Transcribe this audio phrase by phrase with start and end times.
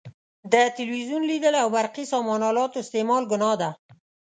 [0.53, 3.69] د تلویزیون لیدل او برقي سامان الاتو استعمال ګناه ده.